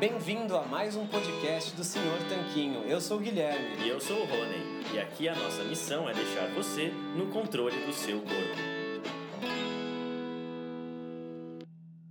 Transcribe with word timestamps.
Bem-vindo 0.00 0.56
a 0.56 0.64
mais 0.64 0.96
um 0.96 1.06
podcast 1.06 1.76
do 1.76 1.84
Senhor 1.84 2.16
Tanquinho. 2.26 2.84
Eu 2.84 3.02
sou 3.02 3.18
o 3.18 3.20
Guilherme. 3.20 3.84
E 3.84 3.88
eu 3.90 4.00
sou 4.00 4.16
o 4.16 4.24
Rony. 4.24 4.82
E 4.94 4.98
aqui 4.98 5.28
a 5.28 5.34
nossa 5.34 5.62
missão 5.62 6.08
é 6.08 6.14
deixar 6.14 6.48
você 6.54 6.90
no 7.14 7.26
controle 7.26 7.76
do 7.84 7.92
seu 7.92 8.18
corpo. 8.22 8.56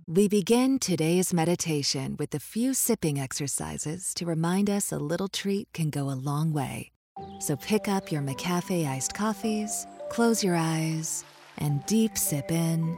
We 0.06 0.28
begin 0.28 0.78
today's 0.78 1.32
meditation 1.32 2.14
with 2.16 2.32
a 2.32 2.38
few 2.38 2.74
sipping 2.74 3.18
exercises 3.18 4.14
to 4.14 4.24
remind 4.24 4.70
us 4.70 4.92
a 4.92 4.98
little 4.98 5.28
treat 5.28 5.66
can 5.72 5.90
go 5.90 6.10
a 6.10 6.14
long 6.14 6.52
way. 6.52 6.92
So 7.40 7.56
pick 7.56 7.88
up 7.88 8.12
your 8.12 8.22
McCafe 8.22 8.86
iced 8.86 9.14
coffees, 9.14 9.88
close 10.10 10.44
your 10.44 10.54
eyes, 10.54 11.24
and 11.58 11.84
deep 11.86 12.16
sip 12.16 12.52
in. 12.52 12.96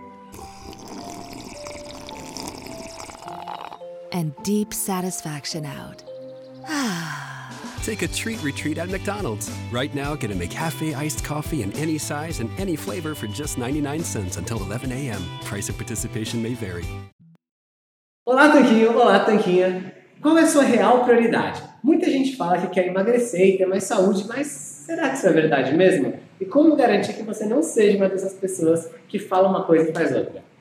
And 4.12 4.34
deep 4.42 4.74
satisfaction 4.74 5.64
out. 5.64 6.02
Take 7.82 8.02
a 8.02 8.08
treat 8.08 8.42
retreat 8.42 8.78
at 8.78 8.90
McDonald's. 8.90 9.50
Right 9.72 9.92
now, 9.94 10.14
get 10.14 10.30
a 10.30 10.34
McCafe 10.34 10.94
iced 10.94 11.24
coffee 11.24 11.62
in 11.62 11.72
any 11.72 11.98
size 11.98 12.40
and 12.40 12.50
any 12.58 12.76
flavor 12.76 13.14
for 13.14 13.26
just 13.26 13.58
99 13.58 14.04
cents 14.04 14.36
until 14.36 14.58
11 14.58 14.92
a.m. 14.92 15.22
Price 15.44 15.68
of 15.68 15.76
participation 15.76 16.42
may 16.42 16.54
vary. 16.54 16.84
Olá, 18.26 18.50
Tanquinho. 18.52 18.94
Olá, 18.94 19.24
Tanquinha. 19.24 19.92
Qual 20.20 20.38
é 20.38 20.42
a 20.42 20.46
sua 20.46 20.62
real 20.62 21.04
prioridade? 21.04 21.60
Muita 21.82 22.08
gente 22.08 22.36
fala 22.36 22.58
que 22.58 22.68
quer 22.68 22.86
emagrecer 22.86 23.54
e 23.54 23.58
ter 23.58 23.66
mais 23.66 23.82
saúde, 23.84 24.24
mas 24.28 24.46
será 24.46 25.08
que 25.08 25.16
isso 25.16 25.26
é 25.26 25.32
verdade 25.32 25.74
mesmo? 25.76 26.14
E 26.40 26.44
como 26.44 26.76
garantir 26.76 27.14
que 27.14 27.22
você 27.22 27.44
não 27.44 27.62
seja 27.62 27.96
uma 27.96 28.08
dessas 28.08 28.34
pessoas 28.34 28.88
que 29.08 29.18
fala 29.18 29.48
uma 29.48 29.64
coisa 29.64 29.90
e 29.90 29.92
faz 29.92 30.14
outra? 30.14 30.51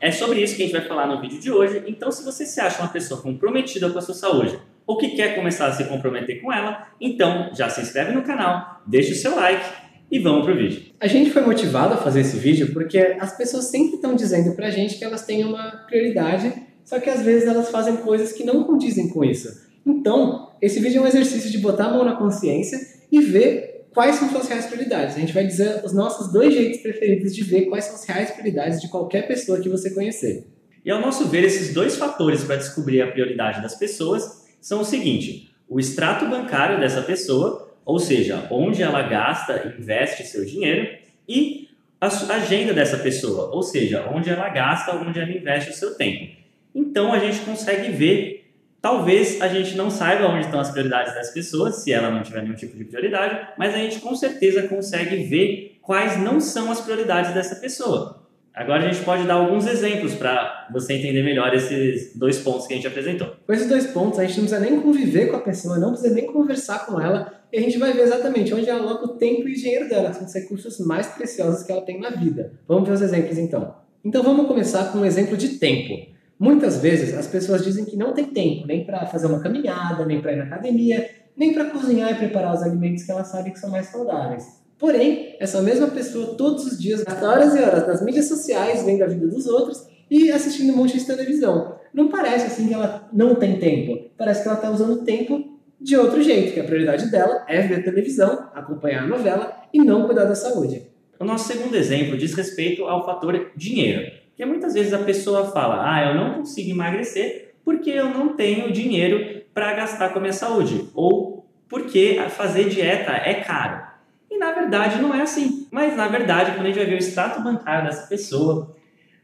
É 0.00 0.10
sobre 0.10 0.42
isso 0.42 0.56
que 0.56 0.62
a 0.62 0.66
gente 0.66 0.74
vai 0.74 0.86
falar 0.86 1.06
no 1.06 1.20
vídeo 1.20 1.38
de 1.38 1.50
hoje. 1.50 1.84
Então, 1.86 2.10
se 2.10 2.24
você 2.24 2.46
se 2.46 2.58
acha 2.58 2.80
uma 2.80 2.88
pessoa 2.88 3.20
comprometida 3.20 3.90
com 3.90 3.98
a 3.98 4.00
sua 4.00 4.14
saúde 4.14 4.58
ou 4.86 4.96
que 4.96 5.10
quer 5.10 5.34
começar 5.34 5.66
a 5.66 5.72
se 5.72 5.84
comprometer 5.84 6.40
com 6.40 6.50
ela, 6.50 6.88
então 6.98 7.50
já 7.54 7.68
se 7.68 7.82
inscreve 7.82 8.12
no 8.12 8.22
canal, 8.22 8.80
deixa 8.86 9.12
o 9.12 9.14
seu 9.14 9.36
like 9.36 9.64
e 10.10 10.18
vamos 10.18 10.46
pro 10.46 10.56
vídeo. 10.56 10.90
A 10.98 11.06
gente 11.06 11.30
foi 11.30 11.42
motivado 11.42 11.94
a 11.94 11.96
fazer 11.98 12.20
esse 12.20 12.38
vídeo 12.38 12.72
porque 12.72 12.98
as 13.20 13.36
pessoas 13.36 13.66
sempre 13.66 13.96
estão 13.96 14.14
dizendo 14.14 14.56
pra 14.56 14.70
gente 14.70 14.96
que 14.96 15.04
elas 15.04 15.24
têm 15.24 15.44
uma 15.44 15.70
prioridade, 15.86 16.52
só 16.82 16.98
que 16.98 17.10
às 17.10 17.20
vezes 17.20 17.46
elas 17.46 17.70
fazem 17.70 17.98
coisas 17.98 18.32
que 18.32 18.42
não 18.42 18.64
condizem 18.64 19.10
com 19.10 19.22
isso. 19.22 19.68
Então, 19.86 20.50
esse 20.62 20.80
vídeo 20.80 21.00
é 21.00 21.04
um 21.04 21.06
exercício 21.06 21.50
de 21.50 21.58
botar 21.58 21.84
a 21.84 21.90
mão 21.90 22.04
na 22.04 22.16
consciência 22.16 22.78
e 23.12 23.20
ver 23.20 23.69
quais 23.92 24.16
são 24.16 24.28
suas 24.28 24.48
reais 24.48 24.66
prioridades. 24.66 25.16
A 25.16 25.18
gente 25.18 25.32
vai 25.32 25.46
dizer 25.46 25.84
os 25.84 25.92
nossos 25.92 26.32
dois 26.32 26.54
jeitos 26.54 26.80
preferidos 26.80 27.34
de 27.34 27.42
ver 27.42 27.66
quais 27.66 27.84
são 27.84 27.94
as 27.94 28.04
reais 28.04 28.30
prioridades 28.30 28.80
de 28.80 28.88
qualquer 28.88 29.26
pessoa 29.26 29.60
que 29.60 29.68
você 29.68 29.90
conhecer. 29.90 30.46
E 30.84 30.90
ao 30.90 31.00
nosso 31.00 31.26
ver, 31.26 31.44
esses 31.44 31.74
dois 31.74 31.96
fatores 31.96 32.44
para 32.44 32.56
descobrir 32.56 33.02
a 33.02 33.10
prioridade 33.10 33.60
das 33.60 33.74
pessoas 33.74 34.46
são 34.60 34.80
o 34.80 34.84
seguinte: 34.84 35.50
o 35.68 35.78
extrato 35.78 36.26
bancário 36.26 36.80
dessa 36.80 37.02
pessoa, 37.02 37.70
ou 37.84 37.98
seja, 37.98 38.46
onde 38.50 38.82
ela 38.82 39.02
gasta 39.02 39.62
e 39.64 39.80
investe 39.80 40.26
seu 40.26 40.44
dinheiro, 40.44 40.88
e 41.28 41.68
a 42.00 42.06
agenda 42.06 42.72
dessa 42.72 42.96
pessoa, 42.96 43.54
ou 43.54 43.62
seja, 43.62 44.08
onde 44.10 44.30
ela 44.30 44.48
gasta, 44.48 44.96
onde 44.96 45.20
ela 45.20 45.30
investe 45.30 45.70
o 45.70 45.74
seu 45.74 45.94
tempo. 45.94 46.34
Então 46.74 47.12
a 47.12 47.18
gente 47.18 47.40
consegue 47.40 47.92
ver 47.92 48.39
Talvez 48.80 49.42
a 49.42 49.48
gente 49.48 49.76
não 49.76 49.90
saiba 49.90 50.26
onde 50.26 50.46
estão 50.46 50.58
as 50.58 50.70
prioridades 50.70 51.14
das 51.14 51.30
pessoas, 51.30 51.76
se 51.76 51.92
ela 51.92 52.10
não 52.10 52.22
tiver 52.22 52.42
nenhum 52.42 52.54
tipo 52.54 52.76
de 52.76 52.84
prioridade, 52.84 53.48
mas 53.58 53.74
a 53.74 53.78
gente 53.78 54.00
com 54.00 54.14
certeza 54.14 54.68
consegue 54.68 55.24
ver 55.24 55.78
quais 55.82 56.18
não 56.18 56.40
são 56.40 56.70
as 56.70 56.80
prioridades 56.80 57.34
dessa 57.34 57.56
pessoa. 57.56 58.20
Agora 58.54 58.84
a 58.84 58.92
gente 58.92 59.04
pode 59.04 59.24
dar 59.24 59.34
alguns 59.34 59.66
exemplos 59.66 60.14
para 60.14 60.68
você 60.72 60.94
entender 60.94 61.22
melhor 61.22 61.54
esses 61.54 62.16
dois 62.16 62.38
pontos 62.38 62.66
que 62.66 62.72
a 62.72 62.76
gente 62.76 62.86
apresentou. 62.86 63.36
Com 63.46 63.52
esses 63.52 63.68
dois 63.68 63.86
pontos, 63.86 64.18
a 64.18 64.24
gente 64.24 64.38
não 64.38 64.46
precisa 64.46 64.60
nem 64.60 64.80
conviver 64.80 65.26
com 65.26 65.36
a 65.36 65.40
pessoa, 65.40 65.78
não 65.78 65.92
precisa 65.92 66.14
nem 66.14 66.26
conversar 66.26 66.86
com 66.86 67.00
ela, 67.00 67.32
e 67.52 67.58
a 67.58 67.60
gente 67.60 67.78
vai 67.78 67.92
ver 67.92 68.02
exatamente 68.02 68.52
onde 68.52 68.68
ela 68.68 68.80
aloca 68.80 69.04
o 69.04 69.16
tempo 69.16 69.48
e 69.48 69.52
o 69.52 69.56
dinheiro 69.56 69.88
dela, 69.88 70.12
são 70.12 70.26
os 70.26 70.34
recursos 70.34 70.78
mais 70.80 71.06
preciosos 71.06 71.62
que 71.62 71.70
ela 71.70 71.82
tem 71.82 72.00
na 72.00 72.10
vida. 72.10 72.52
Vamos 72.66 72.88
ver 72.88 72.94
os 72.94 73.02
exemplos 73.02 73.38
então. 73.38 73.74
Então 74.04 74.22
vamos 74.22 74.46
começar 74.46 74.90
com 74.90 74.98
um 74.98 75.04
exemplo 75.04 75.36
de 75.36 75.50
tempo. 75.50 76.10
Muitas 76.40 76.78
vezes 76.78 77.14
as 77.14 77.26
pessoas 77.26 77.62
dizem 77.62 77.84
que 77.84 77.98
não 77.98 78.14
tem 78.14 78.24
tempo 78.24 78.66
nem 78.66 78.82
para 78.82 79.04
fazer 79.04 79.26
uma 79.26 79.40
caminhada, 79.40 80.06
nem 80.06 80.22
para 80.22 80.32
ir 80.32 80.36
na 80.36 80.44
academia, 80.44 81.06
nem 81.36 81.52
para 81.52 81.66
cozinhar 81.66 82.10
e 82.12 82.14
preparar 82.14 82.54
os 82.54 82.62
alimentos 82.62 83.04
que 83.04 83.12
elas 83.12 83.28
sabem 83.28 83.52
que 83.52 83.58
são 83.58 83.68
mais 83.68 83.88
saudáveis. 83.88 84.58
Porém, 84.78 85.36
essa 85.38 85.60
mesma 85.60 85.88
pessoa 85.88 86.34
todos 86.38 86.64
os 86.64 86.80
dias 86.80 87.04
gasta 87.04 87.28
horas 87.28 87.54
e 87.54 87.58
horas 87.58 87.86
nas 87.86 88.02
mídias 88.02 88.26
sociais, 88.26 88.82
vendo 88.82 89.04
a 89.04 89.06
vida 89.06 89.26
dos 89.26 89.46
outros 89.46 89.86
e 90.10 90.32
assistindo 90.32 90.72
um 90.72 90.76
monte 90.76 90.98
de 90.98 91.04
televisão. 91.04 91.76
Não 91.92 92.08
parece 92.08 92.46
assim 92.46 92.68
que 92.68 92.72
ela 92.72 93.06
não 93.12 93.34
tem 93.34 93.58
tempo. 93.58 94.10
Parece 94.16 94.42
que 94.42 94.48
ela 94.48 94.56
está 94.56 94.70
usando 94.70 95.04
tempo 95.04 95.60
de 95.78 95.94
outro 95.94 96.22
jeito, 96.22 96.54
que 96.54 96.60
a 96.60 96.64
prioridade 96.64 97.10
dela 97.10 97.44
é 97.46 97.60
ver 97.60 97.84
televisão, 97.84 98.48
acompanhar 98.54 99.04
a 99.04 99.06
novela 99.06 99.52
e 99.74 99.78
não 99.78 100.06
cuidar 100.06 100.24
da 100.24 100.34
saúde. 100.34 100.86
O 101.18 101.24
nosso 101.26 101.52
segundo 101.52 101.76
exemplo 101.76 102.16
diz 102.16 102.32
respeito 102.32 102.84
ao 102.84 103.04
fator 103.04 103.52
dinheiro. 103.54 104.10
Porque 104.40 104.50
muitas 104.50 104.72
vezes 104.72 104.94
a 104.94 105.00
pessoa 105.00 105.52
fala: 105.52 105.84
ah, 105.84 106.02
eu 106.02 106.14
não 106.14 106.34
consigo 106.36 106.70
emagrecer 106.70 107.52
porque 107.62 107.90
eu 107.90 108.08
não 108.08 108.34
tenho 108.36 108.72
dinheiro 108.72 109.42
para 109.52 109.74
gastar 109.74 110.08
com 110.08 110.18
a 110.18 110.22
minha 110.22 110.32
saúde. 110.32 110.88
Ou 110.94 111.46
porque 111.68 112.18
fazer 112.30 112.70
dieta 112.70 113.12
é 113.12 113.34
caro. 113.34 113.82
E 114.30 114.38
na 114.38 114.50
verdade 114.52 114.98
não 114.98 115.14
é 115.14 115.20
assim. 115.20 115.68
Mas 115.70 115.94
na 115.94 116.08
verdade, 116.08 116.52
quando 116.52 116.62
a 116.62 116.66
gente 116.68 116.78
vai 116.78 116.86
ver 116.86 116.94
o 116.94 116.98
extrato 116.98 117.42
bancário 117.42 117.84
dessa 117.84 118.06
pessoa, 118.06 118.74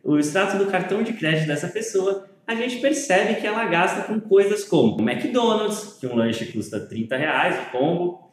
o 0.04 0.18
extrato 0.18 0.58
do 0.58 0.66
cartão 0.66 1.02
de 1.02 1.14
crédito 1.14 1.46
dessa 1.46 1.68
pessoa, 1.68 2.28
a 2.46 2.54
gente 2.54 2.76
percebe 2.76 3.40
que 3.40 3.46
ela 3.46 3.64
gasta 3.64 4.02
com 4.02 4.20
coisas 4.20 4.64
como 4.64 5.00
McDonald's, 5.00 5.96
que 5.98 6.06
um 6.06 6.14
lanche 6.14 6.52
custa 6.52 6.78
30 6.78 7.16
reais, 7.16 7.56
combo, 7.72 8.30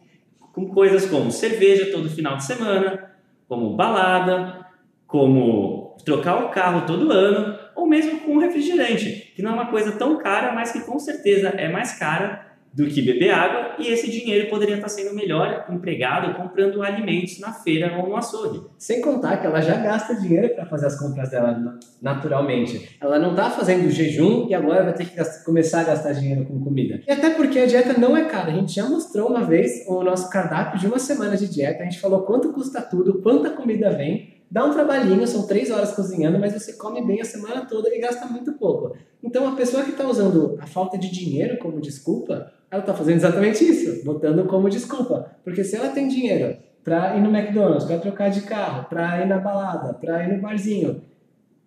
com 0.51 0.67
coisas 0.67 1.05
como 1.05 1.31
cerveja 1.31 1.93
todo 1.93 2.09
final 2.09 2.35
de 2.35 2.43
semana, 2.43 3.09
como 3.47 3.73
balada, 3.73 4.67
como 5.07 5.82
trocar 6.03 6.45
o 6.45 6.49
carro 6.49 6.85
todo 6.85 7.11
ano, 7.11 7.57
ou 7.75 7.87
mesmo 7.87 8.19
com 8.21 8.33
um 8.33 8.39
refrigerante, 8.39 9.31
que 9.35 9.41
não 9.41 9.51
é 9.51 9.53
uma 9.53 9.71
coisa 9.71 9.91
tão 9.93 10.17
cara, 10.17 10.53
mas 10.53 10.71
que 10.71 10.81
com 10.81 10.99
certeza 10.99 11.49
é 11.49 11.69
mais 11.69 11.97
cara 11.97 12.53
do 12.73 12.87
que 12.87 13.03
beber 13.03 13.29
água, 13.29 13.75
e 13.77 13.87
esse 13.87 14.09
dinheiro 14.09 14.49
poderia 14.49 14.75
estar 14.75 14.89
sendo 14.89 15.13
melhor 15.15 15.67
empregado 15.69 16.33
comprando 16.35 16.81
alimentos 16.81 17.39
na 17.39 17.53
feira 17.53 17.95
ou 17.97 18.09
no 18.09 18.15
açougue. 18.15 18.61
Sem 18.79 18.99
contar 18.99 19.37
que 19.37 19.45
ela 19.45 19.61
já 19.61 19.75
gasta 19.75 20.15
dinheiro 20.15 20.55
para 20.55 20.65
fazer 20.65 20.87
as 20.87 20.99
compras 20.99 21.29
dela 21.29 21.77
naturalmente. 22.01 22.97
Ela 22.99 23.19
não 23.19 23.31
está 23.31 23.51
fazendo 23.51 23.91
jejum 23.91 24.47
e 24.49 24.55
agora 24.55 24.83
vai 24.83 24.93
ter 24.93 25.05
que 25.05 25.43
começar 25.45 25.81
a 25.81 25.83
gastar 25.83 26.13
dinheiro 26.13 26.45
com 26.45 26.63
comida. 26.63 26.99
E 27.07 27.11
até 27.11 27.29
porque 27.29 27.59
a 27.59 27.67
dieta 27.67 27.93
não 27.99 28.17
é 28.17 28.25
cara. 28.25 28.51
A 28.51 28.55
gente 28.55 28.73
já 28.73 28.89
mostrou 28.89 29.29
uma 29.29 29.43
vez 29.43 29.87
o 29.87 30.03
nosso 30.03 30.27
cardápio 30.31 30.79
de 30.79 30.87
uma 30.87 30.97
semana 30.97 31.37
de 31.37 31.47
dieta. 31.47 31.83
A 31.83 31.85
gente 31.85 31.99
falou 31.99 32.23
quanto 32.23 32.53
custa 32.53 32.81
tudo, 32.81 33.21
quanta 33.21 33.51
comida 33.51 33.91
vem 33.91 34.33
Dá 34.49 34.65
um 34.65 34.71
trabalhinho, 34.71 35.25
são 35.25 35.47
três 35.47 35.71
horas 35.71 35.93
cozinhando, 35.93 36.39
mas 36.39 36.53
você 36.53 36.73
come 36.73 37.03
bem 37.03 37.21
a 37.21 37.25
semana 37.25 37.65
toda 37.65 37.93
e 37.93 37.99
gasta 37.99 38.25
muito 38.27 38.53
pouco. 38.53 38.95
Então, 39.23 39.47
a 39.47 39.55
pessoa 39.55 39.83
que 39.83 39.91
está 39.91 40.07
usando 40.07 40.57
a 40.59 40.67
falta 40.67 40.97
de 40.97 41.09
dinheiro 41.09 41.57
como 41.57 41.81
desculpa, 41.81 42.51
ela 42.69 42.81
está 42.81 42.93
fazendo 42.93 43.17
exatamente 43.17 43.63
isso, 43.63 44.03
botando 44.03 44.45
como 44.45 44.69
desculpa. 44.69 45.31
Porque 45.43 45.63
se 45.63 45.75
ela 45.75 45.89
tem 45.89 46.07
dinheiro 46.07 46.57
para 46.83 47.15
ir 47.15 47.21
no 47.21 47.35
McDonald's, 47.35 47.85
para 47.85 47.97
trocar 47.97 48.29
de 48.29 48.41
carro, 48.41 48.89
para 48.89 49.21
ir 49.21 49.27
na 49.27 49.39
balada, 49.39 49.93
para 49.93 50.23
ir 50.23 50.35
no 50.35 50.41
barzinho, 50.41 51.01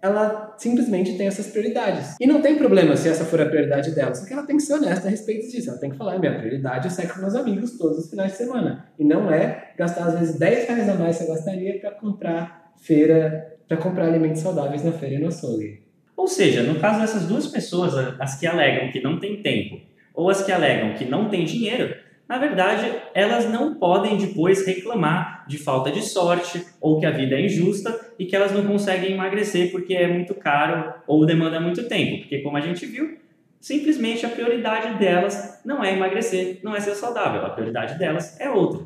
ela 0.00 0.54
simplesmente 0.58 1.16
tem 1.16 1.26
essas 1.26 1.46
prioridades. 1.46 2.14
E 2.20 2.26
não 2.26 2.42
tem 2.42 2.56
problema 2.56 2.96
se 2.96 3.08
essa 3.08 3.24
for 3.24 3.40
a 3.40 3.46
prioridade 3.46 3.92
dela, 3.92 4.14
só 4.14 4.26
que 4.26 4.32
ela 4.32 4.44
tem 4.44 4.56
que 4.56 4.62
ser 4.62 4.74
honesta 4.74 5.08
a 5.08 5.10
respeito 5.10 5.50
disso. 5.50 5.70
Ela 5.70 5.78
tem 5.78 5.90
que 5.90 5.96
falar: 5.96 6.18
minha 6.18 6.38
prioridade 6.38 6.86
é 6.86 6.90
sair 6.90 7.08
com 7.08 7.20
meus 7.20 7.34
amigos 7.34 7.78
todos 7.78 7.98
os 7.98 8.10
finais 8.10 8.32
de 8.32 8.38
semana. 8.38 8.86
E 8.98 9.04
não 9.04 9.30
é 9.30 9.72
gastar, 9.76 10.08
às 10.08 10.18
vezes, 10.18 10.38
10 10.38 10.68
reais 10.68 10.88
a 10.88 10.94
mais 10.94 11.18
que 11.18 11.24
você 11.24 11.32
gastaria 11.32 11.80
para 11.80 11.90
comprar 11.92 12.65
feira 12.80 13.56
para 13.68 13.76
comprar 13.76 14.06
alimentos 14.06 14.42
saudáveis 14.42 14.84
na 14.84 14.92
feira 14.92 15.16
e 15.16 15.18
no 15.18 15.28
açougue. 15.28 15.82
Ou 16.16 16.26
seja, 16.26 16.62
no 16.62 16.80
caso 16.80 17.00
dessas 17.00 17.26
duas 17.26 17.46
pessoas, 17.46 17.94
as 18.18 18.38
que 18.38 18.46
alegam 18.46 18.90
que 18.90 19.00
não 19.00 19.18
tem 19.18 19.42
tempo 19.42 19.80
ou 20.14 20.30
as 20.30 20.42
que 20.42 20.50
alegam 20.50 20.94
que 20.94 21.04
não 21.04 21.28
tem 21.28 21.44
dinheiro, 21.44 21.94
na 22.28 22.38
verdade, 22.38 22.90
elas 23.14 23.48
não 23.48 23.74
podem 23.74 24.16
depois 24.16 24.66
reclamar 24.66 25.44
de 25.46 25.58
falta 25.58 25.92
de 25.92 26.02
sorte 26.02 26.64
ou 26.80 26.98
que 26.98 27.06
a 27.06 27.10
vida 27.10 27.36
é 27.36 27.44
injusta 27.44 28.12
e 28.18 28.24
que 28.24 28.34
elas 28.34 28.50
não 28.50 28.66
conseguem 28.66 29.12
emagrecer 29.12 29.70
porque 29.70 29.94
é 29.94 30.08
muito 30.08 30.34
caro 30.34 30.94
ou 31.06 31.24
demanda 31.24 31.60
muito 31.60 31.86
tempo. 31.86 32.18
Porque, 32.18 32.40
como 32.40 32.56
a 32.56 32.60
gente 32.60 32.84
viu, 32.84 33.18
simplesmente 33.60 34.26
a 34.26 34.28
prioridade 34.28 34.98
delas 34.98 35.60
não 35.64 35.84
é 35.84 35.92
emagrecer, 35.92 36.58
não 36.64 36.74
é 36.74 36.80
ser 36.80 36.96
saudável. 36.96 37.46
A 37.46 37.50
prioridade 37.50 37.96
delas 37.96 38.40
é 38.40 38.50
outra. 38.50 38.80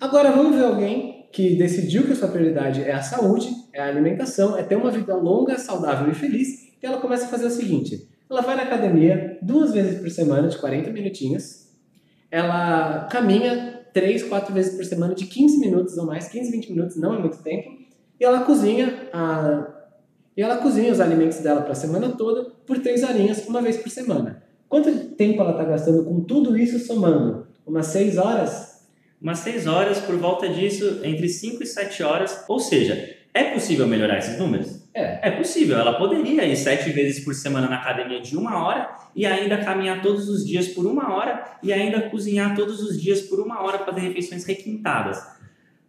Agora 0.00 0.30
vamos 0.30 0.56
ver 0.56 0.64
alguém 0.64 1.17
que 1.30 1.56
decidiu 1.56 2.04
que 2.04 2.12
a 2.12 2.16
sua 2.16 2.28
prioridade 2.28 2.82
é 2.82 2.92
a 2.92 3.02
saúde, 3.02 3.48
é 3.72 3.80
a 3.80 3.86
alimentação, 3.86 4.56
é 4.56 4.62
ter 4.62 4.76
uma 4.76 4.90
vida 4.90 5.14
longa, 5.14 5.58
saudável 5.58 6.10
e 6.10 6.14
feliz, 6.14 6.68
e 6.82 6.86
ela 6.86 6.98
começa 6.98 7.26
a 7.26 7.28
fazer 7.28 7.46
o 7.46 7.50
seguinte: 7.50 8.08
ela 8.28 8.40
vai 8.40 8.56
na 8.56 8.62
academia 8.62 9.38
duas 9.42 9.72
vezes 9.72 10.00
por 10.00 10.10
semana, 10.10 10.48
de 10.48 10.58
40 10.58 10.90
minutinhos, 10.90 11.68
ela 12.30 13.08
caminha 13.10 13.86
três, 13.92 14.22
quatro 14.22 14.52
vezes 14.52 14.74
por 14.74 14.84
semana, 14.84 15.14
de 15.14 15.26
15 15.26 15.58
minutos 15.58 15.96
ou 15.98 16.06
mais, 16.06 16.28
15, 16.28 16.50
20 16.50 16.70
minutos, 16.72 16.96
não 16.96 17.14
é 17.14 17.18
muito 17.18 17.38
tempo, 17.38 17.70
e 18.18 18.24
ela 18.24 18.40
cozinha 18.40 19.08
a 19.12 19.74
e 20.36 20.40
ela 20.40 20.58
cozinha 20.58 20.92
os 20.92 21.00
alimentos 21.00 21.38
dela 21.38 21.62
para 21.62 21.72
a 21.72 21.74
semana 21.74 22.10
toda 22.10 22.48
por 22.64 22.78
três 22.78 23.02
horinhas, 23.02 23.44
uma 23.48 23.60
vez 23.60 23.76
por 23.76 23.90
semana. 23.90 24.40
Quanto 24.68 24.92
tempo 25.16 25.42
ela 25.42 25.50
está 25.50 25.64
gastando 25.64 26.04
com 26.04 26.20
tudo 26.20 26.56
isso 26.56 26.78
somando? 26.78 27.48
Umas 27.66 27.86
seis 27.86 28.18
horas? 28.18 28.77
Umas 29.20 29.40
seis 29.40 29.66
horas, 29.66 29.98
por 29.98 30.16
volta 30.16 30.48
disso, 30.48 31.00
entre 31.02 31.28
5 31.28 31.62
e 31.62 31.66
7 31.66 32.02
horas. 32.02 32.44
Ou 32.48 32.60
seja, 32.60 33.16
é 33.34 33.52
possível 33.52 33.86
melhorar 33.86 34.18
esses 34.18 34.38
números? 34.38 34.82
É. 34.94 35.28
É 35.28 35.30
possível. 35.30 35.78
Ela 35.78 35.98
poderia 35.98 36.44
ir 36.44 36.56
sete 36.56 36.90
vezes 36.90 37.24
por 37.24 37.34
semana 37.34 37.68
na 37.68 37.76
academia 37.76 38.20
de 38.20 38.36
uma 38.36 38.64
hora 38.64 38.90
e 39.14 39.26
ainda 39.26 39.58
caminhar 39.58 40.02
todos 40.02 40.28
os 40.28 40.44
dias 40.46 40.68
por 40.68 40.86
uma 40.86 41.14
hora 41.14 41.44
e 41.62 41.72
ainda 41.72 42.10
cozinhar 42.10 42.56
todos 42.56 42.82
os 42.82 43.00
dias 43.00 43.20
por 43.22 43.38
uma 43.38 43.62
hora, 43.62 43.78
fazer 43.78 44.00
refeições 44.00 44.44
requintadas. 44.44 45.24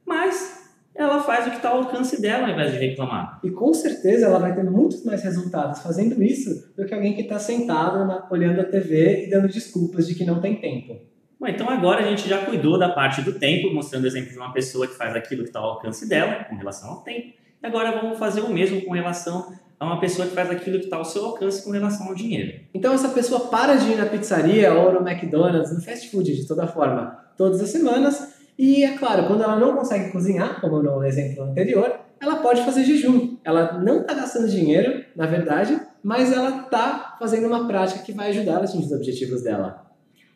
Mas 0.05 0.59
ela 0.93 1.23
faz 1.23 1.47
o 1.47 1.51
que 1.51 1.57
está 1.57 1.69
ao 1.69 1.77
alcance 1.77 2.21
dela 2.21 2.47
ao 2.47 2.53
invés 2.53 2.71
de 2.71 2.77
reclamar. 2.77 3.39
E 3.43 3.49
com 3.49 3.73
certeza 3.73 4.25
ela 4.25 4.37
vai 4.37 4.53
ter 4.53 4.63
muitos 4.63 5.03
mais 5.03 5.23
resultados 5.23 5.81
fazendo 5.81 6.21
isso 6.21 6.73
do 6.75 6.85
que 6.85 6.93
alguém 6.93 7.15
que 7.15 7.21
está 7.21 7.39
sentado 7.39 8.05
na, 8.05 8.27
olhando 8.29 8.59
a 8.61 8.65
TV 8.65 9.25
e 9.25 9.29
dando 9.29 9.47
desculpas 9.47 10.07
de 10.07 10.15
que 10.15 10.25
não 10.25 10.41
tem 10.41 10.59
tempo. 10.59 10.99
Bom, 11.39 11.47
então 11.47 11.69
agora 11.69 12.03
a 12.03 12.09
gente 12.09 12.27
já 12.27 12.45
cuidou 12.45 12.77
da 12.77 12.89
parte 12.89 13.21
do 13.21 13.33
tempo, 13.39 13.73
mostrando 13.73 14.03
o 14.03 14.07
exemplo 14.07 14.31
de 14.31 14.37
uma 14.37 14.51
pessoa 14.51 14.85
que 14.85 14.95
faz 14.95 15.15
aquilo 15.15 15.43
que 15.43 15.49
está 15.49 15.59
ao 15.59 15.71
alcance 15.71 16.07
dela, 16.07 16.43
com 16.43 16.55
relação 16.55 16.89
ao 16.89 16.97
tempo. 17.01 17.33
E 17.61 17.65
agora 17.65 17.99
vamos 17.99 18.17
fazer 18.17 18.41
o 18.41 18.49
mesmo 18.49 18.81
com 18.81 18.91
relação 18.91 19.53
a 19.79 19.85
uma 19.85 19.99
pessoa 20.01 20.27
que 20.27 20.35
faz 20.35 20.51
aquilo 20.51 20.79
que 20.79 20.85
está 20.85 20.97
ao 20.97 21.05
seu 21.05 21.25
alcance 21.25 21.63
com 21.63 21.71
relação 21.71 22.07
ao 22.07 22.15
dinheiro. 22.15 22.59
Então 22.73 22.93
essa 22.93 23.09
pessoa 23.09 23.47
para 23.47 23.75
de 23.75 23.91
ir 23.91 23.95
na 23.95 24.05
pizzaria 24.05 24.73
ou 24.73 24.93
no 24.93 25.07
McDonald's, 25.07 25.73
no 25.73 25.81
fast 25.81 26.11
food 26.11 26.35
de 26.35 26.45
toda 26.45 26.67
forma, 26.67 27.17
todas 27.37 27.61
as 27.61 27.69
semanas 27.69 28.37
e 28.61 28.83
é 28.83 28.97
claro, 28.97 29.25
quando 29.25 29.41
ela 29.41 29.55
não 29.55 29.73
consegue 29.73 30.11
cozinhar, 30.11 30.59
como 30.59 30.83
no 30.83 31.01
exemplo 31.05 31.45
anterior, 31.45 31.97
ela 32.19 32.41
pode 32.41 32.61
fazer 32.65 32.83
jejum. 32.83 33.37
Ela 33.41 33.79
não 33.79 34.01
está 34.01 34.13
gastando 34.13 34.49
dinheiro, 34.49 35.05
na 35.15 35.25
verdade, 35.25 35.79
mas 36.03 36.33
ela 36.33 36.63
está 36.63 37.15
fazendo 37.17 37.47
uma 37.47 37.65
prática 37.65 38.03
que 38.03 38.11
vai 38.11 38.27
ajudar 38.31 38.57
a 38.57 38.63
atingir 38.65 38.87
os 38.87 38.91
objetivos 38.91 39.43
dela. 39.43 39.88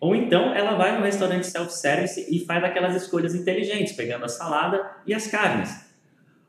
Ou 0.04 0.14
então 0.14 0.54
ela 0.54 0.76
vai 0.76 0.98
no 0.98 1.06
restaurante 1.06 1.48
self-service 1.48 2.28
e 2.30 2.44
faz 2.44 2.62
aquelas 2.62 2.94
escolhas 2.94 3.34
inteligentes, 3.34 3.94
pegando 3.94 4.26
a 4.26 4.28
salada 4.28 4.86
e 5.08 5.14
as 5.14 5.28
carnes. 5.28 5.74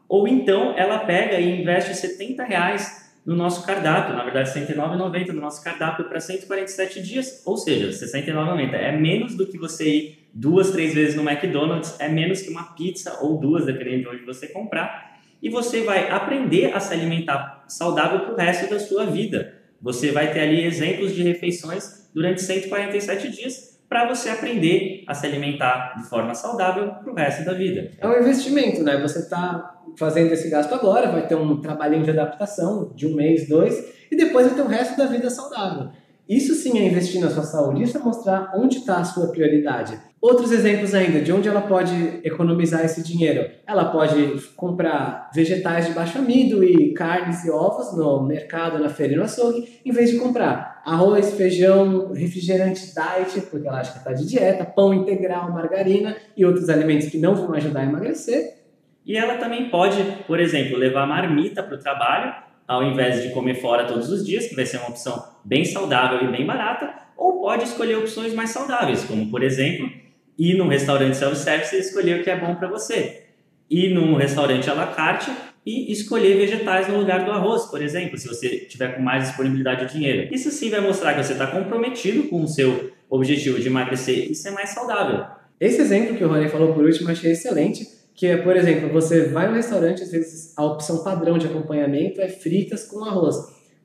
Ou 0.08 0.26
então 0.26 0.76
ela 0.76 0.98
pega 0.98 1.38
e 1.38 1.60
investe 1.60 1.94
70 1.94 2.42
reais 2.42 3.14
no 3.24 3.36
nosso 3.36 3.64
cardápio, 3.64 4.16
na 4.16 4.24
verdade 4.24 4.50
R$ 4.58 4.66
69,90 4.66 5.28
no 5.28 5.40
nosso 5.40 5.62
cardápio 5.62 6.06
para 6.06 6.18
147 6.18 7.00
dias, 7.00 7.42
ou 7.46 7.56
seja, 7.56 7.86
R$ 7.86 7.92
69,90 7.92 8.74
é 8.74 8.90
menos 8.90 9.36
do 9.36 9.46
que 9.46 9.56
você 9.56 9.88
ir 9.88 10.28
duas, 10.34 10.72
três 10.72 10.92
vezes 10.92 11.14
no 11.14 11.22
McDonald's 11.22 11.94
é 12.00 12.08
menos 12.08 12.42
que 12.42 12.50
uma 12.50 12.74
pizza 12.74 13.20
ou 13.20 13.38
duas, 13.38 13.66
dependendo 13.66 14.02
de 14.02 14.16
onde 14.16 14.24
você 14.24 14.48
comprar. 14.48 15.20
E 15.40 15.48
você 15.48 15.84
vai 15.84 16.10
aprender 16.10 16.74
a 16.74 16.80
se 16.80 16.92
alimentar 16.92 17.64
saudável 17.68 18.18
para 18.18 18.32
o 18.32 18.36
resto 18.36 18.68
da 18.68 18.80
sua 18.80 19.06
vida. 19.06 19.62
Você 19.84 20.10
vai 20.12 20.32
ter 20.32 20.40
ali 20.40 20.64
exemplos 20.64 21.14
de 21.14 21.22
refeições 21.22 22.08
durante 22.14 22.40
147 22.40 23.30
dias 23.30 23.78
para 23.86 24.08
você 24.08 24.30
aprender 24.30 25.04
a 25.06 25.12
se 25.12 25.26
alimentar 25.26 25.92
de 25.98 26.08
forma 26.08 26.34
saudável 26.34 26.88
para 26.88 27.12
o 27.12 27.14
resto 27.14 27.44
da 27.44 27.52
vida. 27.52 27.90
É 27.98 28.08
um 28.08 28.18
investimento, 28.18 28.82
né? 28.82 28.98
Você 29.02 29.18
está 29.18 29.82
fazendo 29.98 30.32
esse 30.32 30.48
gasto 30.48 30.74
agora, 30.74 31.12
vai 31.12 31.26
ter 31.26 31.34
um 31.34 31.60
trabalhinho 31.60 32.02
de 32.02 32.10
adaptação 32.10 32.92
de 32.94 33.06
um 33.06 33.14
mês, 33.14 33.46
dois, 33.46 33.74
e 34.10 34.16
depois 34.16 34.46
vai 34.46 34.56
ter 34.56 34.62
o 34.62 34.68
resto 34.68 34.96
da 34.96 35.04
vida 35.04 35.28
saudável. 35.28 35.90
Isso 36.26 36.54
sim 36.54 36.78
é 36.78 36.86
investir 36.86 37.20
na 37.20 37.28
sua 37.28 37.42
saúde, 37.42 37.82
isso 37.82 37.98
é 37.98 38.00
mostrar 38.00 38.52
onde 38.56 38.78
está 38.78 38.96
a 38.96 39.04
sua 39.04 39.28
prioridade. 39.28 40.00
Outros 40.24 40.52
exemplos 40.52 40.94
ainda, 40.94 41.20
de 41.20 41.30
onde 41.30 41.50
ela 41.50 41.60
pode 41.60 41.92
economizar 42.24 42.82
esse 42.82 43.02
dinheiro. 43.02 43.46
Ela 43.66 43.84
pode 43.84 44.40
comprar 44.56 45.28
vegetais 45.34 45.86
de 45.86 45.92
baixo 45.92 46.16
amido 46.16 46.64
e 46.64 46.94
carnes 46.94 47.44
e 47.44 47.50
ovos 47.50 47.94
no 47.94 48.22
mercado, 48.22 48.78
na 48.78 48.88
feira 48.88 49.12
e 49.12 49.16
no 49.16 49.24
açougue, 49.24 49.80
em 49.84 49.92
vez 49.92 50.10
de 50.10 50.16
comprar 50.16 50.80
arroz, 50.82 51.34
feijão, 51.34 52.10
refrigerante 52.14 52.86
diet, 52.94 53.48
porque 53.50 53.68
ela 53.68 53.80
acha 53.80 53.92
que 53.92 53.98
está 53.98 54.14
de 54.14 54.26
dieta, 54.26 54.64
pão 54.64 54.94
integral, 54.94 55.52
margarina 55.52 56.16
e 56.34 56.42
outros 56.42 56.70
alimentos 56.70 57.10
que 57.10 57.18
não 57.18 57.34
vão 57.34 57.52
ajudar 57.52 57.80
a 57.80 57.84
emagrecer. 57.84 58.62
E 59.04 59.18
ela 59.18 59.36
também 59.36 59.68
pode, 59.68 60.02
por 60.26 60.40
exemplo, 60.40 60.78
levar 60.78 61.06
marmita 61.06 61.62
para 61.62 61.74
o 61.74 61.78
trabalho, 61.78 62.32
ao 62.66 62.82
invés 62.82 63.22
de 63.22 63.28
comer 63.28 63.56
fora 63.56 63.84
todos 63.84 64.08
os 64.10 64.24
dias, 64.24 64.46
que 64.46 64.56
vai 64.56 64.64
ser 64.64 64.78
uma 64.78 64.88
opção 64.88 65.22
bem 65.44 65.66
saudável 65.66 66.26
e 66.26 66.32
bem 66.32 66.46
barata, 66.46 66.94
ou 67.14 67.42
pode 67.42 67.64
escolher 67.64 67.98
opções 67.98 68.32
mais 68.32 68.48
saudáveis, 68.48 69.04
como 69.04 69.30
por 69.30 69.42
exemplo, 69.42 70.02
ir 70.38 70.56
num 70.56 70.68
restaurante 70.68 71.16
self-service 71.16 71.74
e 71.74 71.78
escolher 71.78 72.20
o 72.20 72.24
que 72.24 72.30
é 72.30 72.38
bom 72.38 72.54
para 72.54 72.68
você. 72.68 73.24
Ir 73.70 73.94
num 73.94 74.14
restaurante 74.14 74.68
à 74.68 74.74
la 74.74 74.88
carte 74.88 75.30
e 75.64 75.90
escolher 75.90 76.36
vegetais 76.36 76.88
no 76.88 76.98
lugar 76.98 77.24
do 77.24 77.30
arroz, 77.30 77.64
por 77.66 77.80
exemplo, 77.80 78.18
se 78.18 78.28
você 78.28 78.60
tiver 78.66 78.96
com 78.96 79.02
mais 79.02 79.28
disponibilidade 79.28 79.86
de 79.86 79.94
dinheiro. 79.94 80.34
Isso 80.34 80.50
sim 80.50 80.68
vai 80.68 80.80
mostrar 80.80 81.14
que 81.14 81.22
você 81.22 81.32
está 81.32 81.46
comprometido 81.46 82.24
com 82.24 82.42
o 82.42 82.48
seu 82.48 82.92
objetivo 83.08 83.58
de 83.58 83.68
emagrecer 83.68 84.30
e 84.30 84.34
ser 84.34 84.50
mais 84.50 84.70
saudável. 84.70 85.24
Esse 85.58 85.80
exemplo 85.80 86.16
que 86.16 86.24
o 86.24 86.28
Rony 86.28 86.48
falou 86.48 86.74
por 86.74 86.84
último 86.84 87.08
eu 87.08 87.12
achei 87.12 87.32
excelente, 87.32 87.86
que 88.14 88.26
é, 88.26 88.36
por 88.36 88.56
exemplo, 88.56 88.90
você 88.90 89.28
vai 89.28 89.48
no 89.48 89.54
restaurante, 89.54 90.02
às 90.02 90.10
vezes 90.10 90.52
a 90.56 90.64
opção 90.64 91.02
padrão 91.02 91.38
de 91.38 91.46
acompanhamento 91.46 92.20
é 92.20 92.28
fritas 92.28 92.84
com 92.86 93.04
arroz. 93.04 93.36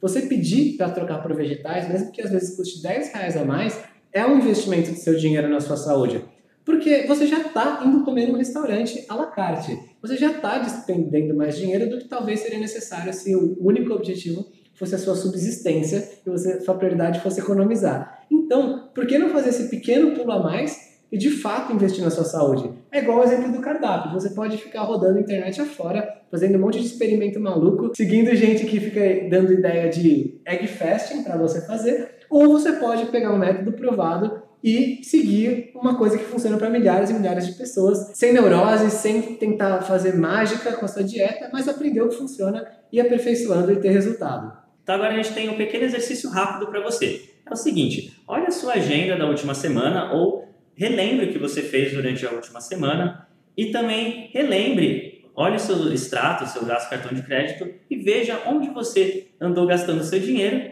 Você 0.01 0.21
pedir 0.23 0.77
para 0.77 0.89
trocar 0.89 1.21
por 1.21 1.33
vegetais, 1.35 1.89
mesmo 1.89 2.11
que 2.11 2.21
às 2.21 2.31
vezes 2.31 2.55
custe 2.55 2.81
10 2.81 3.13
reais 3.13 3.37
a 3.37 3.43
mais, 3.43 3.79
é 4.11 4.25
um 4.25 4.37
investimento 4.37 4.91
do 4.91 4.97
seu 4.97 5.15
dinheiro 5.15 5.49
na 5.49 5.59
sua 5.59 5.77
saúde. 5.77 6.23
Porque 6.69 7.07
você 7.07 7.25
já 7.25 7.39
está 7.39 7.81
indo 7.83 8.04
comer 8.04 8.27
num 8.27 8.38
restaurante 8.38 9.04
à 9.10 9.16
la 9.16 9.25
carte. 9.25 9.75
Você 10.04 10.16
já 10.16 10.30
está 10.30 10.60
despendendo 10.60 11.36
mais 11.36 11.57
dinheiro 11.57 11.89
do 11.89 11.98
que 11.98 12.07
talvez 12.07 12.42
seria 12.42 12.60
necessário 12.60 13.12
se 13.12 13.36
o 13.36 13.57
único 13.60 13.92
objetivo 13.92 14.45
fosse 14.75 14.94
a 14.94 15.00
sua 15.00 15.16
subsistência 15.16 16.07
e 16.24 16.30
você, 16.30 16.62
sua 16.62 16.75
prioridade 16.75 17.21
fosse 17.21 17.39
economizar. 17.39 18.24
Então, 18.30 18.88
por 18.94 19.07
que 19.07 19.18
não 19.18 19.31
fazer 19.31 19.50
esse 19.50 19.68
pequeno 19.68 20.12
pulo 20.12 20.31
a 20.31 20.44
mais 20.44 21.00
e 21.12 21.18
de 21.18 21.31
fato 21.31 21.74
investir 21.74 22.04
na 22.04 22.12
sua 22.12 22.24
saúde? 22.24 22.69
É 22.92 23.00
igual 23.00 23.18
o 23.18 23.24
exemplo 23.24 23.51
do 23.51 23.62
cardápio. 23.62 24.13
Você 24.13 24.30
pode 24.30 24.56
ficar 24.57 24.83
rodando 24.83 25.18
a 25.18 25.21
internet 25.21 25.60
afora, 25.60 26.21
fazendo 26.30 26.56
um 26.56 26.62
monte 26.62 26.80
de 26.80 26.86
experimento 26.86 27.39
maluco, 27.39 27.94
seguindo 27.95 28.35
gente 28.35 28.68
que 28.68 28.80
fica 28.80 29.28
dando 29.28 29.54
ideia 29.54 29.90
de 29.90 30.40
egg 30.45 30.68
fasting 30.68 31.23
para 31.23 31.35
você 31.35 31.61
fazer, 31.66 32.11
ou 32.30 32.47
você 32.47 32.73
pode 32.73 33.07
pegar 33.07 33.33
um 33.33 33.40
método 33.40 33.71
provado 33.71 34.48
e 34.63 34.99
seguir 35.04 35.71
uma 35.73 35.97
coisa 35.97 36.18
que 36.18 36.25
funciona 36.25 36.57
para 36.57 36.69
milhares 36.69 37.09
e 37.09 37.13
milhares 37.13 37.47
de 37.47 37.54
pessoas, 37.54 38.11
sem 38.13 38.33
neurose, 38.33 38.92
sem 38.92 39.21
tentar 39.35 39.81
fazer 39.81 40.16
mágica 40.16 40.73
com 40.73 40.85
a 40.85 40.87
sua 40.87 41.04
dieta, 41.04 41.49
mas 41.51 41.68
aprender 41.68 42.01
o 42.01 42.09
que 42.09 42.16
funciona 42.16 42.66
e 42.92 42.99
aperfeiçoando 42.99 43.71
e 43.71 43.78
ter 43.78 43.89
resultado. 43.89 44.57
Então 44.83 44.95
agora 44.95 45.13
a 45.13 45.16
gente 45.16 45.33
tem 45.33 45.49
um 45.49 45.56
pequeno 45.56 45.85
exercício 45.85 46.30
rápido 46.30 46.68
para 46.68 46.81
você. 46.81 47.30
É 47.49 47.54
o 47.54 47.56
seguinte, 47.56 48.21
olha 48.28 48.47
a 48.47 48.51
sua 48.51 48.73
agenda 48.73 49.18
da 49.18 49.25
última 49.25 49.54
semana 49.54 50.13
ou 50.13 50.47
relembre 50.75 51.28
o 51.28 51.31
que 51.31 51.39
você 51.39 51.61
fez 51.61 51.94
durante 51.94 52.25
a 52.25 52.31
última 52.31 52.61
semana 52.61 53.28
e 53.56 53.68
também 53.68 54.30
relembre, 54.33 55.25
olhe 55.35 55.56
o 55.56 55.59
seu 55.59 55.92
extrato, 55.92 56.47
seu 56.47 56.66
gasto 56.66 56.89
cartão 56.89 57.11
de 57.13 57.21
crédito 57.21 57.68
e 57.89 57.97
veja 57.97 58.42
onde 58.45 58.69
você 58.69 59.28
andou 59.39 59.66
gastando 59.66 60.04
seu 60.04 60.19
dinheiro 60.19 60.71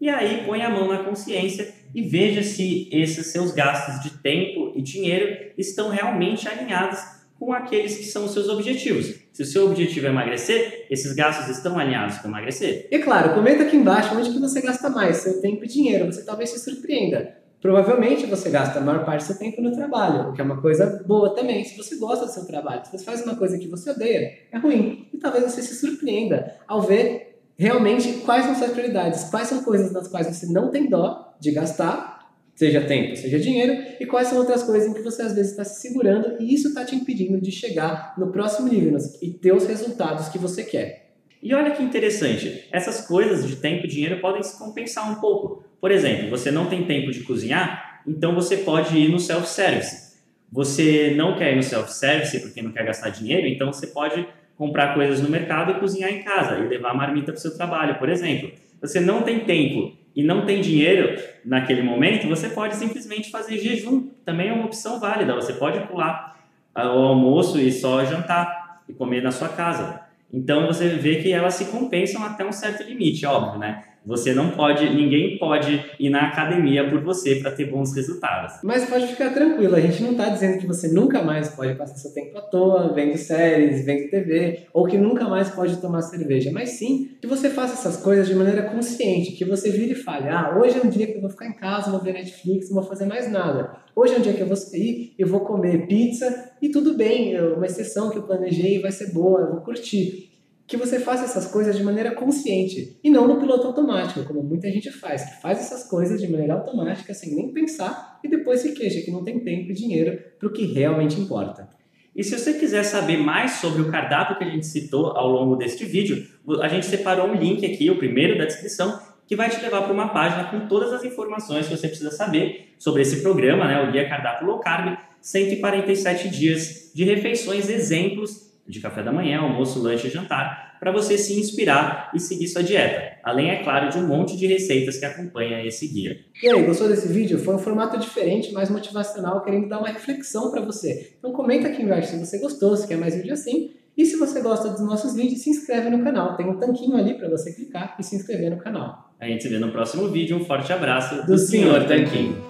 e 0.00 0.08
aí 0.08 0.44
põe 0.46 0.62
a 0.62 0.70
mão 0.70 0.88
na 0.88 1.04
consciência 1.04 1.72
e 1.94 2.02
veja 2.02 2.42
se 2.42 2.88
esses 2.92 3.26
seus 3.26 3.52
gastos 3.52 4.02
de 4.02 4.18
tempo 4.18 4.72
e 4.74 4.80
dinheiro 4.80 5.52
estão 5.58 5.90
realmente 5.90 6.48
alinhados 6.48 7.00
com 7.38 7.52
aqueles 7.52 7.96
que 7.96 8.04
são 8.04 8.26
os 8.26 8.32
seus 8.32 8.48
objetivos. 8.48 9.14
Se 9.32 9.42
o 9.42 9.46
seu 9.46 9.66
objetivo 9.66 10.06
é 10.06 10.10
emagrecer, 10.10 10.86
esses 10.90 11.14
gastos 11.14 11.48
estão 11.56 11.78
alinhados 11.78 12.18
com 12.18 12.28
emagrecer. 12.28 12.86
E 12.90 12.98
claro, 12.98 13.34
comenta 13.34 13.62
aqui 13.62 13.76
embaixo 13.76 14.14
onde 14.14 14.30
que 14.30 14.38
você 14.38 14.60
gasta 14.60 14.90
mais, 14.90 15.18
seu 15.18 15.40
tempo 15.40 15.64
e 15.64 15.68
dinheiro. 15.68 16.06
Você 16.06 16.24
talvez 16.24 16.50
se 16.50 16.58
surpreenda. 16.58 17.40
Provavelmente 17.60 18.24
você 18.24 18.48
gasta 18.48 18.78
a 18.78 18.82
maior 18.82 19.04
parte 19.04 19.22
do 19.22 19.26
seu 19.26 19.38
tempo 19.38 19.60
no 19.60 19.72
trabalho, 19.72 20.30
o 20.30 20.32
que 20.32 20.40
é 20.40 20.44
uma 20.44 20.60
coisa 20.60 21.02
boa 21.06 21.34
também. 21.34 21.62
Se 21.62 21.76
você 21.76 21.96
gosta 21.96 22.24
do 22.24 22.32
seu 22.32 22.46
trabalho, 22.46 22.84
se 22.86 22.92
você 22.92 23.04
faz 23.04 23.22
uma 23.22 23.36
coisa 23.36 23.58
que 23.58 23.68
você 23.68 23.90
odeia, 23.90 24.32
é 24.50 24.58
ruim. 24.58 25.06
E 25.12 25.18
talvez 25.18 25.44
você 25.44 25.60
se 25.60 25.74
surpreenda 25.74 26.56
ao 26.66 26.80
ver 26.80 27.29
realmente 27.60 28.22
quais 28.24 28.46
são 28.46 28.54
suas 28.54 28.70
prioridades, 28.70 29.24
quais 29.24 29.46
são 29.46 29.62
coisas 29.62 29.92
das 29.92 30.08
quais 30.08 30.26
você 30.26 30.46
não 30.46 30.70
tem 30.70 30.88
dó 30.88 31.34
de 31.38 31.50
gastar, 31.50 32.32
seja 32.54 32.80
tempo, 32.80 33.14
seja 33.14 33.38
dinheiro, 33.38 33.76
e 34.00 34.06
quais 34.06 34.28
são 34.28 34.38
outras 34.38 34.62
coisas 34.62 34.88
em 34.88 34.94
que 34.94 35.02
você 35.02 35.20
às 35.20 35.34
vezes 35.34 35.50
está 35.50 35.62
se 35.62 35.78
segurando 35.78 36.42
e 36.42 36.54
isso 36.54 36.68
está 36.68 36.86
te 36.86 36.96
impedindo 36.96 37.38
de 37.38 37.52
chegar 37.52 38.14
no 38.16 38.32
próximo 38.32 38.66
nível 38.66 38.96
e 39.20 39.28
ter 39.28 39.52
os 39.52 39.66
resultados 39.66 40.28
que 40.30 40.38
você 40.38 40.64
quer. 40.64 41.10
E 41.42 41.52
olha 41.52 41.72
que 41.72 41.82
interessante, 41.82 42.66
essas 42.72 43.06
coisas 43.06 43.46
de 43.46 43.56
tempo 43.56 43.84
e 43.84 43.88
dinheiro 43.88 44.22
podem 44.22 44.42
se 44.42 44.58
compensar 44.58 45.10
um 45.10 45.20
pouco. 45.20 45.62
Por 45.78 45.90
exemplo, 45.90 46.30
você 46.30 46.50
não 46.50 46.66
tem 46.66 46.86
tempo 46.86 47.10
de 47.10 47.20
cozinhar, 47.24 48.02
então 48.06 48.34
você 48.34 48.56
pode 48.56 48.96
ir 48.96 49.10
no 49.10 49.18
self-service. 49.18 50.10
você 50.50 51.12
não 51.14 51.36
quer 51.36 51.52
ir 51.52 51.56
no 51.56 51.62
self-service 51.62 52.40
porque 52.40 52.62
não 52.62 52.72
quer 52.72 52.86
gastar 52.86 53.10
dinheiro, 53.10 53.46
então 53.46 53.70
você 53.70 53.86
pode 53.86 54.26
comprar 54.60 54.92
coisas 54.92 55.22
no 55.22 55.30
mercado 55.30 55.70
e 55.70 55.80
cozinhar 55.80 56.12
em 56.12 56.22
casa 56.22 56.58
e 56.58 56.68
levar 56.68 56.90
a 56.90 56.94
marmita 56.94 57.32
para 57.32 57.38
o 57.38 57.40
seu 57.40 57.56
trabalho, 57.56 57.94
por 57.94 58.10
exemplo. 58.10 58.52
Você 58.82 59.00
não 59.00 59.22
tem 59.22 59.40
tempo 59.40 59.96
e 60.14 60.22
não 60.22 60.44
tem 60.44 60.60
dinheiro 60.60 61.18
naquele 61.46 61.80
momento, 61.80 62.28
você 62.28 62.50
pode 62.50 62.76
simplesmente 62.76 63.30
fazer 63.30 63.56
jejum. 63.56 64.10
Também 64.22 64.50
é 64.50 64.52
uma 64.52 64.66
opção 64.66 65.00
válida. 65.00 65.34
Você 65.34 65.54
pode 65.54 65.80
pular 65.86 66.38
o 66.76 66.80
almoço 66.80 67.58
e 67.58 67.72
só 67.72 68.04
jantar 68.04 68.82
e 68.86 68.92
comer 68.92 69.22
na 69.22 69.30
sua 69.30 69.48
casa. 69.48 70.02
Então 70.30 70.66
você 70.66 70.90
vê 70.90 71.16
que 71.22 71.32
elas 71.32 71.54
se 71.54 71.64
compensam 71.70 72.22
até 72.22 72.44
um 72.44 72.52
certo 72.52 72.82
limite, 72.82 73.24
óbvio, 73.24 73.58
né? 73.58 73.84
Você 74.04 74.32
não 74.32 74.50
pode, 74.52 74.88
ninguém 74.94 75.38
pode 75.38 75.84
ir 75.98 76.08
na 76.08 76.28
academia 76.28 76.88
por 76.88 77.02
você 77.02 77.36
para 77.36 77.50
ter 77.50 77.66
bons 77.66 77.94
resultados. 77.94 78.54
Mas 78.62 78.88
pode 78.88 79.06
ficar 79.06 79.30
tranquilo, 79.32 79.76
a 79.76 79.80
gente 79.80 80.02
não 80.02 80.12
está 80.12 80.28
dizendo 80.30 80.58
que 80.58 80.66
você 80.66 80.88
nunca 80.88 81.22
mais 81.22 81.50
pode 81.50 81.74
passar 81.74 81.96
seu 81.96 82.12
tempo 82.12 82.36
à 82.38 82.40
toa, 82.40 82.92
vendo 82.94 83.16
séries, 83.18 83.84
vendo 83.84 84.10
TV, 84.10 84.66
ou 84.72 84.86
que 84.86 84.96
nunca 84.96 85.28
mais 85.28 85.50
pode 85.50 85.76
tomar 85.80 86.02
cerveja, 86.02 86.50
mas 86.50 86.70
sim 86.70 87.10
que 87.20 87.26
você 87.26 87.50
faça 87.50 87.74
essas 87.74 88.02
coisas 88.02 88.26
de 88.26 88.34
maneira 88.34 88.62
consciente, 88.62 89.32
que 89.32 89.44
você 89.44 89.70
vire 89.70 89.92
e 89.92 89.94
fale, 89.94 90.28
ah, 90.28 90.58
hoje 90.58 90.78
é 90.78 90.86
um 90.86 90.88
dia 90.88 91.06
que 91.06 91.14
eu 91.14 91.20
vou 91.20 91.30
ficar 91.30 91.46
em 91.46 91.54
casa, 91.54 91.90
vou 91.90 92.00
ver 92.00 92.14
Netflix, 92.14 92.70
não 92.70 92.80
vou 92.80 92.88
fazer 92.88 93.04
mais 93.04 93.30
nada. 93.30 93.76
Hoje 93.94 94.14
é 94.14 94.18
um 94.18 94.22
dia 94.22 94.32
que 94.32 94.40
eu 94.40 94.46
vou 94.46 94.56
sair 94.56 95.12
e 95.18 95.24
vou 95.24 95.40
comer 95.40 95.86
pizza 95.86 96.52
e 96.62 96.70
tudo 96.70 96.94
bem, 96.94 97.38
uma 97.38 97.66
exceção 97.66 98.08
que 98.08 98.16
eu 98.16 98.22
planejei 98.22 98.80
vai 98.80 98.92
ser 98.92 99.12
boa, 99.12 99.40
eu 99.40 99.50
vou 99.50 99.60
curtir 99.60 100.29
que 100.70 100.76
você 100.76 101.00
faça 101.00 101.24
essas 101.24 101.50
coisas 101.50 101.76
de 101.76 101.82
maneira 101.82 102.14
consciente 102.14 102.96
e 103.02 103.10
não 103.10 103.26
no 103.26 103.40
piloto 103.40 103.66
automático, 103.66 104.22
como 104.22 104.40
muita 104.40 104.70
gente 104.70 104.88
faz, 104.88 105.24
que 105.24 105.42
faz 105.42 105.58
essas 105.58 105.82
coisas 105.90 106.20
de 106.20 106.30
maneira 106.30 106.54
automática 106.54 107.12
sem 107.12 107.34
nem 107.34 107.52
pensar 107.52 108.20
e 108.22 108.28
depois 108.28 108.60
se 108.60 108.70
queixa 108.72 109.00
que 109.00 109.10
não 109.10 109.24
tem 109.24 109.40
tempo 109.40 109.72
e 109.72 109.74
dinheiro 109.74 110.16
para 110.38 110.48
o 110.48 110.52
que 110.52 110.64
realmente 110.66 111.20
importa. 111.20 111.68
E 112.14 112.22
se 112.22 112.38
você 112.38 112.54
quiser 112.54 112.84
saber 112.84 113.16
mais 113.16 113.54
sobre 113.54 113.82
o 113.82 113.90
cardápio 113.90 114.38
que 114.38 114.44
a 114.44 114.48
gente 114.48 114.64
citou 114.64 115.06
ao 115.06 115.28
longo 115.28 115.56
deste 115.56 115.84
vídeo, 115.84 116.24
a 116.62 116.68
gente 116.68 116.86
separou 116.86 117.26
um 117.26 117.34
link 117.34 117.66
aqui, 117.66 117.90
o 117.90 117.98
primeiro 117.98 118.38
da 118.38 118.44
descrição, 118.44 118.96
que 119.26 119.34
vai 119.34 119.50
te 119.50 119.60
levar 119.60 119.82
para 119.82 119.92
uma 119.92 120.10
página 120.10 120.52
com 120.52 120.68
todas 120.68 120.92
as 120.92 121.02
informações 121.02 121.66
que 121.66 121.76
você 121.76 121.88
precisa 121.88 122.12
saber 122.12 122.74
sobre 122.78 123.02
esse 123.02 123.22
programa, 123.22 123.66
né, 123.66 123.82
o 123.82 123.90
Guia 123.90 124.08
Cardápio 124.08 124.46
Low 124.46 124.60
Carb, 124.60 124.96
147 125.20 126.28
dias 126.28 126.92
de 126.94 127.02
refeições, 127.02 127.68
exemplos 127.68 128.49
de 128.70 128.80
café 128.80 129.02
da 129.02 129.12
manhã, 129.12 129.40
almoço, 129.40 129.82
lanche 129.82 130.06
e 130.06 130.10
jantar, 130.10 130.76
para 130.78 130.92
você 130.92 131.18
se 131.18 131.38
inspirar 131.38 132.10
e 132.14 132.20
seguir 132.20 132.48
sua 132.48 132.62
dieta. 132.62 133.18
Além, 133.22 133.50
é 133.50 133.62
claro, 133.62 133.90
de 133.90 133.98
um 133.98 134.06
monte 134.06 134.36
de 134.36 134.46
receitas 134.46 134.96
que 134.96 135.04
acompanha 135.04 135.64
esse 135.66 135.86
guia. 135.88 136.16
E 136.42 136.48
aí, 136.48 136.62
gostou 136.62 136.88
desse 136.88 137.08
vídeo? 137.08 137.38
Foi 137.38 137.54
um 137.54 137.58
formato 137.58 137.98
diferente, 137.98 138.52
mais 138.52 138.70
motivacional, 138.70 139.42
querendo 139.42 139.68
dar 139.68 139.78
uma 139.78 139.88
reflexão 139.88 140.50
para 140.50 140.62
você. 140.62 141.14
Então 141.18 141.32
comenta 141.32 141.68
aqui 141.68 141.82
embaixo 141.82 142.08
se 142.08 142.18
você 142.18 142.38
gostou, 142.38 142.76
se 142.76 142.88
quer 142.88 142.96
mais 142.96 143.14
vídeo 143.14 143.34
assim. 143.34 143.72
E 143.96 144.06
se 144.06 144.16
você 144.16 144.40
gosta 144.40 144.70
dos 144.70 144.80
nossos 144.80 145.14
vídeos, 145.14 145.42
se 145.42 145.50
inscreve 145.50 145.90
no 145.90 146.02
canal. 146.02 146.34
Tem 146.36 146.48
um 146.48 146.58
tanquinho 146.58 146.96
ali 146.96 147.18
para 147.18 147.28
você 147.28 147.52
clicar 147.52 147.96
e 147.98 148.02
se 148.02 148.16
inscrever 148.16 148.50
no 148.50 148.56
canal. 148.56 149.12
A 149.20 149.26
gente 149.26 149.42
se 149.42 149.48
vê 149.50 149.58
no 149.58 149.70
próximo 149.70 150.08
vídeo. 150.08 150.38
Um 150.38 150.44
forte 150.44 150.72
abraço 150.72 151.16
do, 151.16 151.26
do 151.26 151.38
Senhor 151.38 151.84
Tanquinho. 151.84 152.42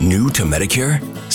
New 0.00 0.28
to 0.32 0.44
Medicare? 0.44 1.00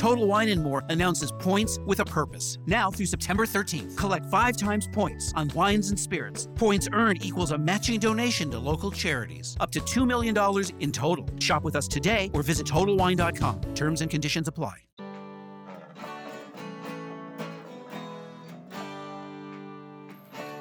Total 0.00 0.26
Wine 0.26 0.48
and 0.48 0.62
More 0.62 0.82
announces 0.88 1.30
points 1.30 1.78
with 1.84 2.00
a 2.00 2.06
purpose. 2.06 2.56
Now 2.64 2.90
through 2.90 3.04
September 3.04 3.44
13th, 3.44 3.98
collect 3.98 4.24
five 4.30 4.56
times 4.56 4.88
points 4.90 5.30
on 5.36 5.50
wines 5.54 5.90
and 5.90 6.00
spirits. 6.00 6.48
Points 6.56 6.88
earned 6.94 7.22
equals 7.22 7.52
a 7.52 7.58
matching 7.58 8.00
donation 8.00 8.50
to 8.52 8.58
local 8.58 8.90
charities, 8.90 9.58
up 9.60 9.70
to 9.72 9.80
$2 9.80 10.06
million 10.06 10.34
in 10.80 10.90
total. 10.90 11.26
Shop 11.38 11.64
with 11.64 11.76
us 11.76 11.86
today 11.86 12.30
or 12.32 12.42
visit 12.42 12.66
TotalWine.com. 12.66 13.60
Terms 13.74 14.00
and 14.00 14.10
conditions 14.10 14.48
apply. 14.48 14.76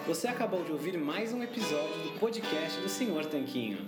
Você 0.05 0.27
acabou 0.27 0.65
de 0.65 0.73
ouvir 0.73 0.97
mais 0.97 1.31
um 1.31 1.41
episódio 1.41 1.95
do 2.03 2.19
podcast 2.19 2.81
do 2.81 2.89
Senhor 2.89 3.23
Tanquinho. 3.25 3.87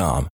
com. 0.01 0.25